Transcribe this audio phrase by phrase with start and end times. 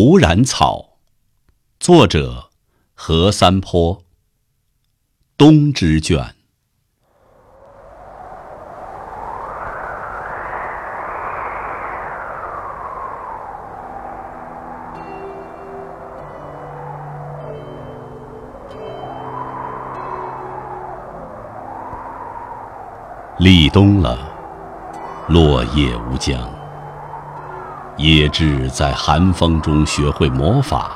[0.00, 0.90] 蒲然草，
[1.80, 2.50] 作者
[2.94, 4.00] 何三坡。
[5.36, 6.36] 冬之卷。
[23.38, 24.16] 立冬了，
[25.28, 26.57] 落叶无疆。
[27.98, 30.92] 野雉在寒风中学会魔法，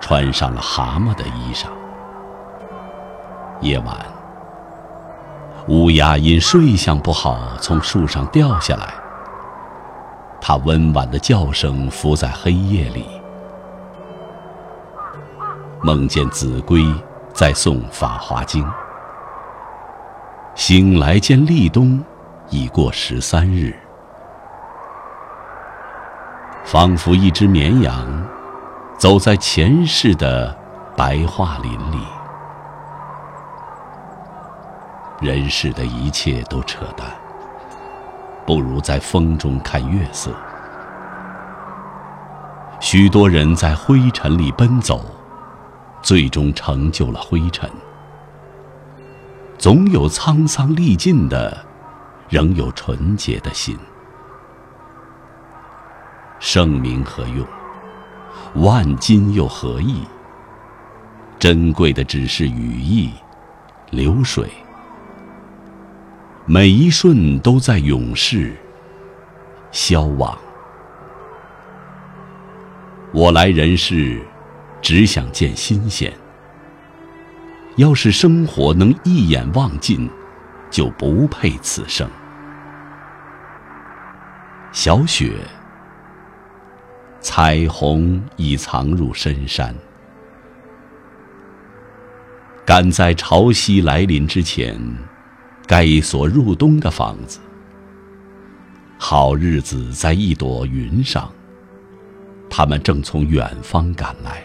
[0.00, 1.66] 穿上了蛤蟆的衣裳。
[3.60, 3.96] 夜晚，
[5.66, 8.94] 乌鸦因睡相不好从树上掉下来，
[10.40, 13.04] 它温婉的叫声浮在黑夜里。
[15.82, 16.84] 梦见子规
[17.32, 18.64] 在诵《法华经》，
[20.54, 22.00] 醒来见立冬
[22.48, 23.76] 已过十三日。
[26.74, 28.04] 仿佛一只绵羊，
[28.98, 30.52] 走在前世的
[30.96, 32.04] 白桦林里。
[35.20, 37.06] 人世的一切都扯淡，
[38.44, 40.32] 不如在风中看月色。
[42.80, 45.04] 许多人在灰尘里奔走，
[46.02, 47.70] 最终成就了灰尘。
[49.58, 51.56] 总有沧桑历尽的，
[52.28, 53.78] 仍有纯洁的心。
[56.46, 57.46] 盛名何用？
[58.56, 60.02] 万金又何益？
[61.38, 63.10] 珍贵的只是羽翼、
[63.88, 64.46] 流水。
[66.44, 68.54] 每一瞬都在永逝、
[69.72, 70.36] 消亡。
[73.10, 74.20] 我来人世，
[74.82, 76.12] 只想见新鲜。
[77.76, 80.10] 要是生活能一眼望尽，
[80.70, 82.06] 就不配此生。
[84.72, 85.32] 小雪。
[87.24, 89.74] 彩虹已藏入深山，
[92.66, 94.78] 赶在潮汐来临之前，
[95.66, 97.40] 盖一所入冬的房子。
[98.98, 101.32] 好日子在一朵云上，
[102.50, 104.44] 他们正从远方赶来。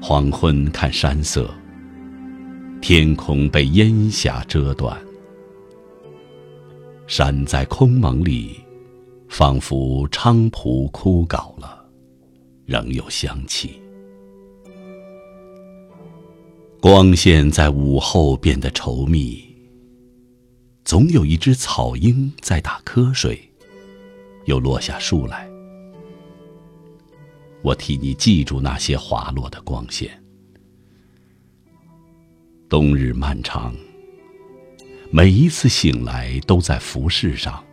[0.00, 1.50] 黄昏看山色，
[2.80, 4.98] 天空被烟霞遮断，
[7.06, 8.59] 山在空蒙里。
[9.30, 11.88] 仿佛菖蒲枯槁了，
[12.66, 13.80] 仍有香气。
[16.80, 19.42] 光线在午后变得稠密。
[20.84, 23.40] 总有一只草鹰在打瞌睡，
[24.46, 25.48] 又落下树来。
[27.62, 30.10] 我替你记住那些滑落的光线。
[32.68, 33.72] 冬日漫长，
[35.12, 37.64] 每一次醒来都在浮世上。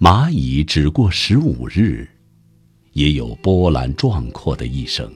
[0.00, 2.08] 蚂蚁只过十五日，
[2.92, 5.12] 也有波澜壮阔的一生。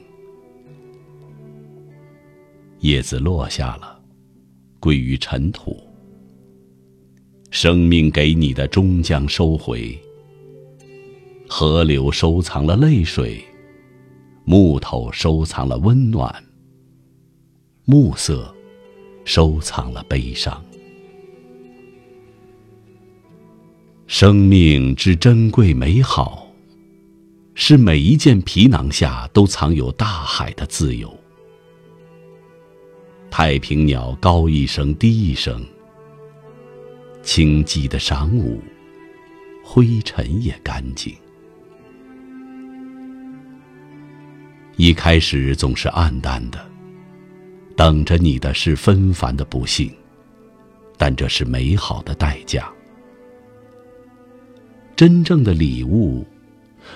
[2.79, 3.97] 叶子落下了，
[4.81, 5.81] 归于尘土。
[7.49, 9.97] 生命给你的终将收回。
[11.47, 13.41] 河流收藏了泪水，
[14.43, 16.43] 木头收藏了温暖，
[17.85, 18.53] 暮色
[19.23, 20.61] 收藏了悲伤。
[24.05, 26.47] 生命之珍贵美好，
[27.55, 31.11] 是每一件皮囊下都藏有大海的自由。
[33.31, 35.65] 太平鸟高一声低一声，
[37.23, 38.61] 清寂的晌午，
[39.63, 41.15] 灰尘也干净。
[44.75, 46.63] 一开始总是暗淡的，
[47.75, 49.91] 等着你的是纷繁的不幸，
[50.97, 52.71] 但这是美好的代价。
[54.95, 56.25] 真正的礼物，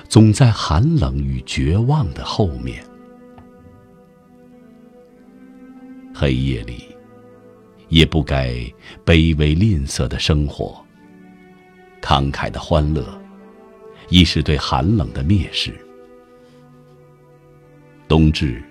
[0.08, 2.84] 总在寒冷与绝望的后面。
[6.14, 6.84] 黑夜里，
[7.90, 8.54] 也不该
[9.06, 10.84] 卑微吝啬的生活。
[12.02, 13.06] 慷慨的欢乐，
[14.10, 15.74] 亦是对寒冷的蔑视。
[18.08, 18.64] 冬至，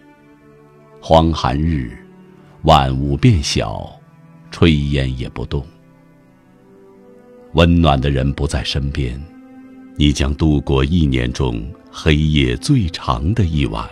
[1.00, 1.98] 荒寒日，
[2.62, 3.90] 万物变小，
[4.50, 5.66] 炊烟也不动。
[7.56, 9.18] 温暖的人不在身边，
[9.96, 13.88] 你将度过一年中黑夜最长的一晚。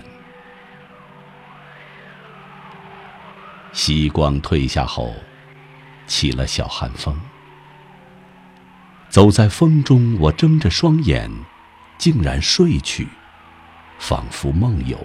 [3.72, 5.14] 夕光退下后，
[6.06, 7.18] 起了小寒风。
[9.08, 11.30] 走在风中，我睁着双眼，
[11.96, 13.08] 竟然睡去，
[13.98, 14.98] 仿佛梦游。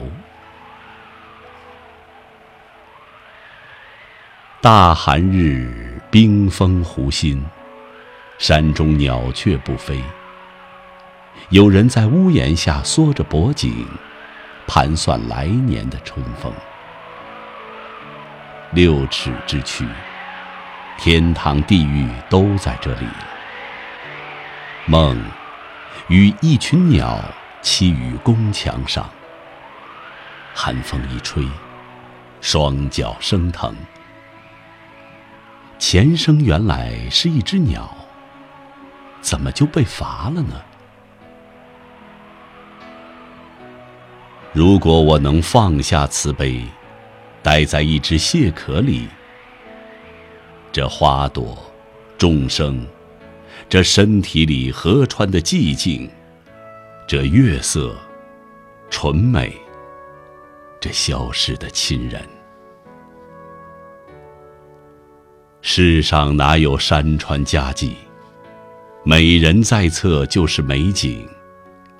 [4.59, 7.41] 大寒日，冰封湖心。
[8.39, 10.01] 山中鸟雀不飞。
[11.49, 13.85] 有人在屋檐下缩着脖颈，
[14.65, 16.49] 盘算来年的春风。
[18.71, 19.85] 六尺之躯，
[20.97, 23.27] 天堂地狱都在这里了。
[24.85, 25.21] 梦，
[26.07, 27.21] 与一群鸟
[27.61, 29.07] 栖于宫墙上。
[30.53, 31.45] 寒风一吹，
[32.39, 33.75] 双脚生疼。
[35.77, 37.95] 前生原来是一只鸟，
[39.21, 40.61] 怎么就被罚了呢？
[44.51, 46.63] 如果我能放下慈悲，
[47.43, 49.07] 待在一只蟹壳里，
[50.71, 51.55] 这花朵、
[52.17, 52.85] 众生，
[53.69, 56.09] 这身体里河川的寂静，
[57.07, 57.95] 这月色、
[58.89, 59.55] 纯美，
[60.79, 62.21] 这消逝的亲人，
[65.61, 67.95] 世上哪有山川佳绩？
[69.03, 71.27] 美人在侧就是美景。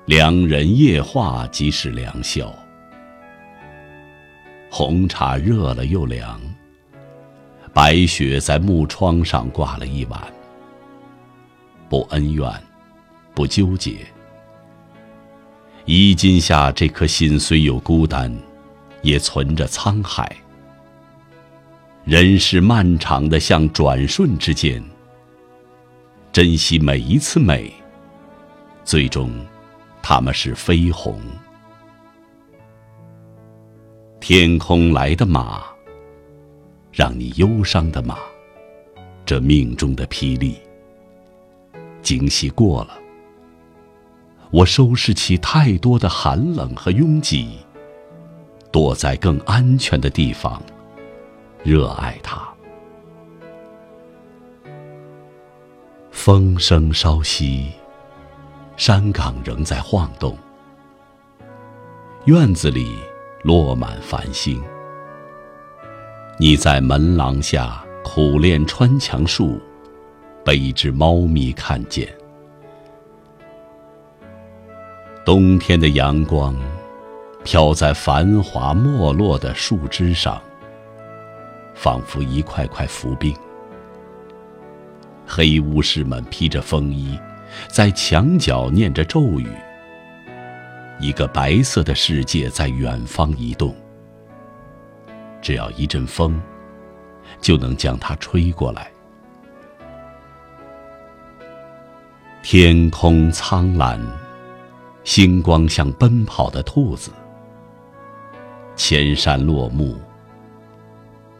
[0.06, 2.52] 良人夜话即是良宵，
[4.68, 6.40] 红茶热了又凉，
[7.72, 10.20] 白雪在木窗上挂了一晚。
[11.88, 12.50] 不恩怨，
[13.34, 13.98] 不纠结，
[15.84, 18.34] 衣襟下这颗心虽有孤单，
[19.02, 20.34] 也存着沧海。
[22.04, 24.82] 人世漫长的像转瞬之间，
[26.32, 27.72] 珍惜每一次美，
[28.84, 29.30] 最终。
[30.02, 31.20] 他们是飞鸿，
[34.18, 35.62] 天空来的马，
[36.90, 38.18] 让你忧伤的马，
[39.26, 40.56] 这命中的霹雳，
[42.02, 42.98] 惊喜过了，
[44.50, 47.58] 我收拾起太多的寒冷和拥挤，
[48.72, 50.60] 躲在更安全的地方，
[51.62, 52.49] 热爱它。
[56.22, 57.70] 风声稍息。
[58.76, 60.36] 山岗仍在晃动，
[62.26, 62.94] 院子里
[63.42, 64.62] 落满繁星。
[66.38, 69.58] 你在门廊下苦练穿墙术，
[70.44, 72.06] 被一只猫咪看见。
[75.24, 76.54] 冬天的阳光
[77.44, 80.38] 飘在繁华没落的树枝上，
[81.74, 83.34] 仿佛一块块浮冰。
[85.32, 87.16] 黑巫师们披着风衣。
[87.68, 89.48] 在墙角念着咒语，
[90.98, 93.74] 一个白色的世界在远方移动。
[95.40, 96.40] 只要一阵风，
[97.40, 98.90] 就能将它吹过来。
[102.42, 104.00] 天空苍蓝，
[105.04, 107.10] 星光像奔跑的兔子。
[108.76, 109.98] 千山落幕，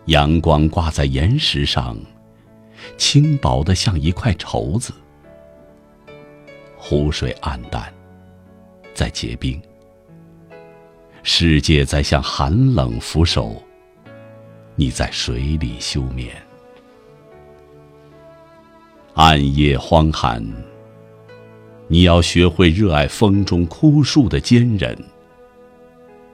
[0.06, 1.96] 阳光挂在岩石上，
[2.96, 4.92] 轻薄的像一块绸子。
[6.76, 7.92] 湖水暗淡，
[8.94, 9.60] 在结冰。
[11.22, 13.62] 世界在向寒冷俯首，
[14.74, 16.34] 你在水里休眠。
[19.14, 20.42] 暗夜荒寒，
[21.88, 24.96] 你要学会热爱风中枯树的坚韧。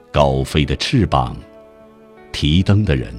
[0.09, 1.35] 高飞的翅膀，
[2.31, 3.13] 提灯的人，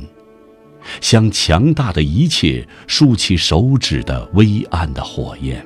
[1.00, 5.64] 向强大的一切竖起手指的微暗的火焰。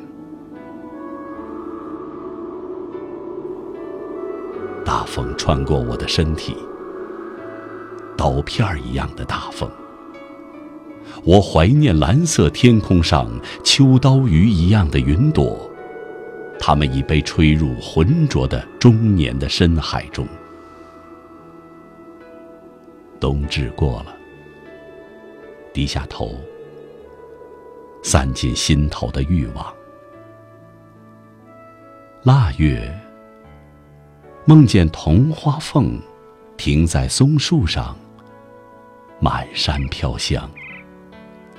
[4.85, 6.56] 大风穿过我的身体，
[8.16, 9.70] 刀片儿一样的大风。
[11.25, 13.30] 我怀念蓝色天空上
[13.62, 15.70] 秋刀鱼一样的云朵，
[16.58, 20.26] 它们已被吹入浑浊的中年的深海中。
[23.20, 24.16] 冬至过了，
[25.73, 26.35] 低下头，
[28.02, 29.75] 散尽心头的欲望。
[32.25, 32.99] 腊月。
[34.45, 35.97] 梦见桐花凤
[36.57, 37.97] 停在松树上，
[39.21, 40.50] 满山飘香。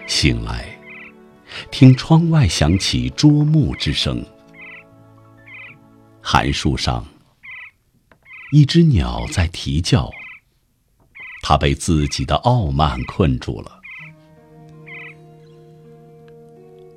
[0.06, 0.78] 醒来，
[1.72, 4.22] 听窗外响起啄木之声。
[6.22, 7.06] 寒树上，
[8.52, 10.12] 一只鸟在啼叫。
[11.42, 13.80] 它被自己的傲慢困住了。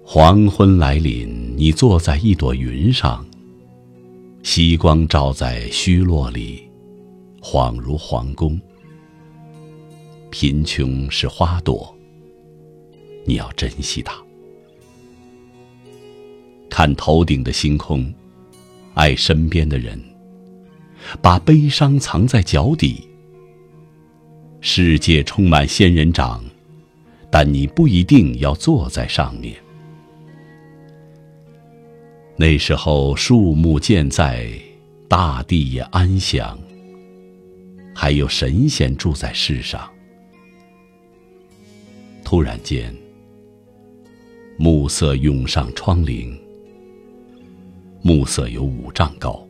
[0.08, 3.26] 黄昏来临，你坐在一朵云上。
[4.44, 6.62] 夕光照在虚落里，
[7.42, 8.58] 恍如皇宫。
[10.30, 11.92] 贫穷是花朵，
[13.24, 14.14] 你要珍惜它。
[16.70, 18.14] 看头顶的星空，
[18.94, 20.00] 爱身边的人，
[21.20, 23.08] 把悲伤藏在脚底。
[24.60, 26.44] 世界充满仙人掌，
[27.28, 29.52] 但你不一定要坐在上面。
[32.38, 34.46] 那时候树木健在，
[35.08, 36.58] 大地也安详，
[37.94, 39.90] 还有神仙住在世上。
[42.22, 42.94] 突然间，
[44.58, 46.38] 暮色涌上窗棂。
[48.02, 49.42] 暮色有五丈高，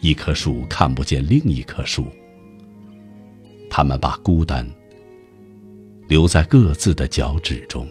[0.00, 2.04] 一棵树看不见另一棵树。
[3.70, 4.68] 他们把孤单
[6.06, 7.88] 留在各自的脚趾中。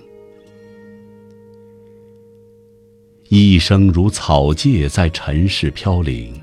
[3.31, 6.33] 一生如草芥在尘世飘零，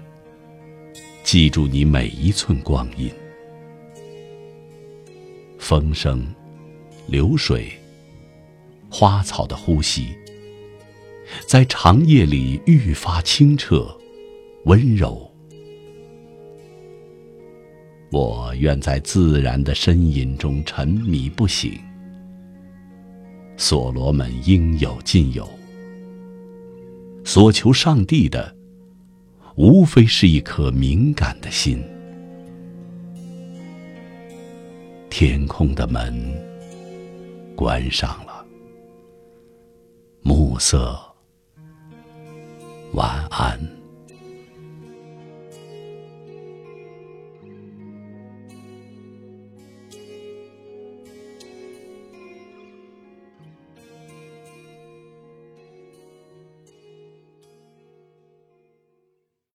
[1.25, 3.11] 记住你每一寸光阴。
[5.59, 6.25] 风声、
[7.09, 7.73] 流水、
[8.89, 10.17] 花草的呼吸，
[11.49, 13.85] 在长夜里愈发清澈、
[14.67, 15.29] 温柔。
[18.13, 21.77] 我愿在自然的呻吟中沉迷不醒。
[23.57, 25.51] 所罗门应有尽有。
[27.37, 28.57] 所求上帝的，
[29.57, 31.85] 无非是一颗敏感的心。
[35.11, 36.15] 天空的门
[37.55, 38.43] 关上了，
[40.23, 40.99] 暮色，
[42.95, 43.76] 晚安。